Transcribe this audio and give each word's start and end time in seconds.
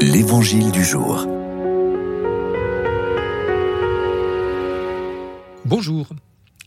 L'Évangile 0.00 0.70
du 0.70 0.84
jour. 0.84 1.26
Bonjour. 5.64 6.08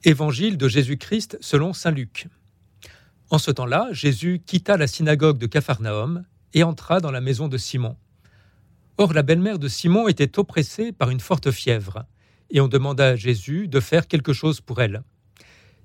Évangile 0.04 0.58
de 0.58 0.68
Jésus-Christ 0.68 1.38
selon 1.40 1.72
Saint 1.72 1.92
Luc. 1.92 2.28
En 3.30 3.38
ce 3.38 3.50
temps-là, 3.50 3.88
Jésus 3.92 4.42
quitta 4.46 4.76
la 4.76 4.86
synagogue 4.86 5.38
de 5.38 5.46
Capharnaüm 5.46 6.26
et 6.54 6.64
entra 6.64 7.00
dans 7.00 7.12
la 7.12 7.22
maison 7.22 7.48
de 7.48 7.58
Simon. 7.58 7.96
Or, 8.98 9.14
la 9.14 9.24
belle-mère 9.24 9.60
de 9.60 9.70
Simon 9.70 10.10
était 10.10 10.38
oppressée 10.38 10.92
par 10.92 11.10
une 11.10 11.22
forte 11.22 11.52
fièvre, 11.52 12.04
et 12.50 12.60
on 12.60 12.68
demanda 12.68 13.08
à 13.08 13.16
Jésus 13.16 13.70
de 13.70 13.80
faire 13.80 14.08
quelque 14.08 14.34
chose 14.34 14.60
pour 14.60 14.82
elle. 14.82 15.04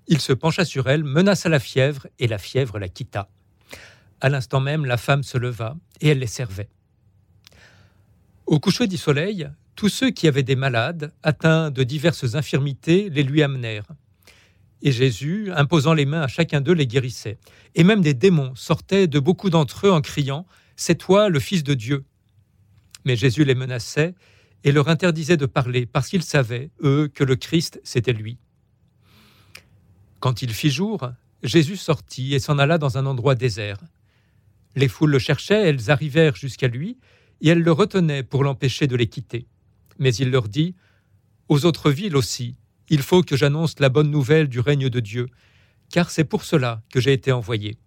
Il 0.08 0.20
se 0.20 0.32
pencha 0.32 0.64
sur 0.64 0.88
elle, 0.88 1.04
menaça 1.04 1.48
la 1.48 1.60
fièvre, 1.60 2.08
et 2.18 2.26
la 2.26 2.38
fièvre 2.38 2.80
la 2.80 2.88
quitta. 2.88 3.28
À 4.20 4.30
l'instant 4.30 4.60
même, 4.60 4.84
la 4.84 4.96
femme 4.96 5.22
se 5.22 5.38
leva, 5.38 5.76
et 6.00 6.08
elle 6.08 6.18
les 6.18 6.26
servait. 6.26 6.70
Au 8.46 8.60
coucher 8.60 8.86
du 8.86 8.96
soleil, 8.96 9.48
tous 9.74 9.88
ceux 9.88 10.10
qui 10.10 10.28
avaient 10.28 10.44
des 10.44 10.54
malades, 10.54 11.12
atteints 11.24 11.72
de 11.72 11.82
diverses 11.82 12.36
infirmités, 12.36 13.10
les 13.10 13.24
lui 13.24 13.42
amenèrent. 13.42 13.88
Et 14.82 14.92
Jésus, 14.92 15.50
imposant 15.52 15.94
les 15.94 16.06
mains 16.06 16.22
à 16.22 16.28
chacun 16.28 16.60
d'eux, 16.60 16.72
les 16.72 16.86
guérissait. 16.86 17.38
Et 17.74 17.82
même 17.82 18.02
des 18.02 18.14
démons 18.14 18.54
sortaient 18.54 19.08
de 19.08 19.18
beaucoup 19.18 19.50
d'entre 19.50 19.88
eux 19.88 19.90
en 19.90 20.00
criant 20.00 20.46
C'est 20.76 20.94
toi 20.94 21.28
le 21.28 21.40
Fils 21.40 21.64
de 21.64 21.74
Dieu. 21.74 22.04
Mais 23.04 23.16
Jésus 23.16 23.44
les 23.44 23.56
menaçait 23.56 24.14
et 24.62 24.70
leur 24.70 24.88
interdisait 24.88 25.36
de 25.36 25.46
parler, 25.46 25.84
parce 25.84 26.08
qu'ils 26.08 26.22
savaient, 26.22 26.70
eux, 26.82 27.10
que 27.12 27.24
le 27.24 27.34
Christ, 27.34 27.80
c'était 27.82 28.12
lui. 28.12 28.38
Quand 30.20 30.42
il 30.42 30.52
fit 30.52 30.70
jour, 30.70 31.10
Jésus 31.42 31.76
sortit 31.76 32.34
et 32.34 32.38
s'en 32.38 32.58
alla 32.58 32.78
dans 32.78 32.96
un 32.96 33.06
endroit 33.06 33.34
désert. 33.34 33.78
Les 34.76 34.88
foules 34.88 35.10
le 35.10 35.18
cherchaient, 35.18 35.68
elles 35.68 35.90
arrivèrent 35.90 36.36
jusqu'à 36.36 36.68
lui, 36.68 36.98
et 37.40 37.48
elles 37.48 37.62
le 37.62 37.72
retenaient 37.72 38.22
pour 38.22 38.44
l'empêcher 38.44 38.86
de 38.86 38.96
les 38.96 39.06
quitter. 39.06 39.46
Mais 39.98 40.14
il 40.14 40.30
leur 40.30 40.48
dit 40.48 40.74
Aux 41.48 41.64
autres 41.64 41.90
villes 41.90 42.16
aussi, 42.16 42.56
il 42.88 43.02
faut 43.02 43.22
que 43.22 43.36
j'annonce 43.36 43.78
la 43.80 43.88
bonne 43.88 44.10
nouvelle 44.10 44.48
du 44.48 44.60
règne 44.60 44.88
de 44.88 45.00
Dieu, 45.00 45.28
car 45.90 46.10
c'est 46.10 46.24
pour 46.24 46.44
cela 46.44 46.82
que 46.90 47.00
j'ai 47.00 47.12
été 47.12 47.32
envoyé. 47.32 47.78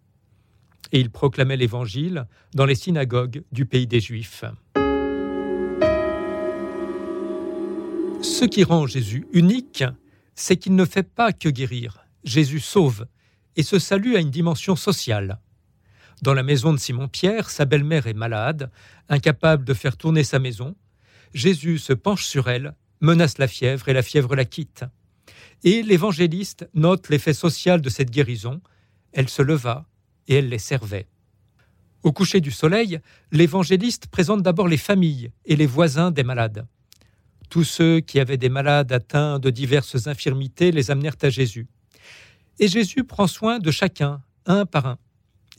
Et 0.92 1.00
il 1.00 1.10
proclamait 1.10 1.58
l'Évangile 1.58 2.26
dans 2.54 2.66
les 2.66 2.76
synagogues 2.76 3.44
du 3.52 3.66
pays 3.66 3.88
des 3.88 4.00
Juifs. 4.00 4.44
Ce 8.22 8.46
qui 8.46 8.64
rend 8.64 8.88
Jésus 8.88 9.26
unique, 9.32 9.84
c'est 10.36 10.58
qu'il 10.58 10.76
ne 10.76 10.86
fait 10.86 11.04
pas 11.04 11.32
que 11.32 11.50
guérir. 11.50 12.06
Jésus 12.24 12.60
sauve, 12.60 13.06
et 13.56 13.64
ce 13.64 13.80
salut 13.80 14.16
a 14.16 14.20
une 14.20 14.32
dimension 14.32 14.76
sociale. 14.76 15.40
Dans 16.22 16.34
la 16.34 16.44
maison 16.44 16.74
de 16.74 16.80
Simon-Pierre, 16.80 17.50
sa 17.50 17.66
belle-mère 17.66 18.08
est 18.08 18.14
malade, 18.14 18.72
incapable 19.08 19.64
de 19.64 19.74
faire 19.74 19.96
tourner 19.96 20.24
sa 20.24 20.40
maison. 20.40 20.76
Jésus 21.34 21.78
se 21.78 21.94
penche 21.94 22.26
sur 22.26 22.50
elle 22.50 22.76
menace 23.02 23.38
la 23.38 23.48
fièvre 23.48 23.88
et 23.88 23.94
la 23.94 24.02
fièvre 24.02 24.36
la 24.36 24.46
quitte. 24.46 24.84
Et 25.64 25.84
l'évangéliste 25.84 26.70
note 26.74 27.10
l'effet 27.10 27.34
social 27.34 27.82
de 27.82 27.90
cette 27.90 28.12
guérison. 28.12 28.62
Elle 29.14 29.30
se 29.30 29.42
leva 29.42 29.86
et 30.28 30.36
elle 30.36 30.50
les 30.50 30.60
servait. 30.60 31.08
Au 32.04 32.12
coucher 32.12 32.40
du 32.40 32.52
soleil, 32.52 33.00
l'évangéliste 33.32 34.08
présente 34.08 34.42
d'abord 34.42 34.68
les 34.68 34.78
familles 34.78 35.32
et 35.46 35.56
les 35.56 35.66
voisins 35.66 36.12
des 36.12 36.24
malades. 36.24 36.66
Tous 37.50 37.64
ceux 37.64 38.00
qui 38.00 38.20
avaient 38.20 38.38
des 38.38 38.50
malades 38.50 38.92
atteints 38.92 39.40
de 39.40 39.50
diverses 39.50 40.08
infirmités 40.08 40.72
les 40.72 40.92
amenèrent 40.92 41.18
à 41.22 41.30
Jésus. 41.30 41.68
Et 42.60 42.68
Jésus 42.68 43.04
prend 43.04 43.28
soin 43.28 43.60
de 43.60 43.72
chacun, 43.72 44.22
un 44.46 44.66
par 44.66 44.86
un. 44.86 44.98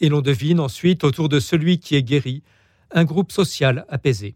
Et 0.00 0.08
l'on 0.08 0.20
devine 0.20 0.60
ensuite 0.60 1.04
autour 1.04 1.28
de 1.28 1.40
celui 1.40 1.78
qui 1.78 1.94
est 1.94 2.02
guéri 2.02 2.42
un 2.90 3.04
groupe 3.04 3.32
social 3.32 3.84
apaisé. 3.88 4.34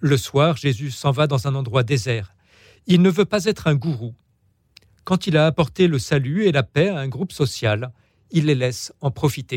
Le 0.00 0.16
soir, 0.16 0.56
Jésus 0.56 0.90
s'en 0.90 1.10
va 1.10 1.26
dans 1.26 1.46
un 1.46 1.54
endroit 1.54 1.82
désert. 1.82 2.34
Il 2.86 3.02
ne 3.02 3.10
veut 3.10 3.24
pas 3.24 3.44
être 3.44 3.66
un 3.66 3.74
gourou. 3.74 4.14
Quand 5.04 5.26
il 5.26 5.36
a 5.36 5.46
apporté 5.46 5.88
le 5.88 5.98
salut 5.98 6.44
et 6.44 6.52
la 6.52 6.62
paix 6.62 6.88
à 6.88 6.98
un 6.98 7.08
groupe 7.08 7.32
social, 7.32 7.92
il 8.30 8.46
les 8.46 8.54
laisse 8.54 8.92
en 9.00 9.10
profiter. 9.10 9.54